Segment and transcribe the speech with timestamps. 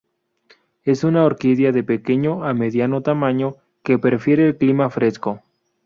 [0.83, 5.43] Es una orquídea de pequeño a mediano tamaño, que prefiere el clima fresco.